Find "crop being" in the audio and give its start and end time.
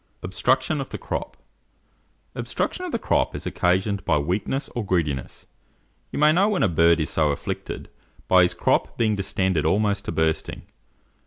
8.55-9.15